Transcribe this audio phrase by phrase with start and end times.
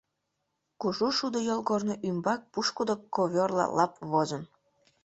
[0.81, 4.43] Кужу шудо йолгорно ӱмбак пушкыдо ковёрла лап возын.